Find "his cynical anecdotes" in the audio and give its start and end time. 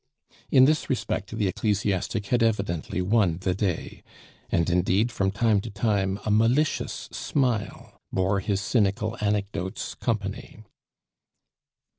8.39-9.93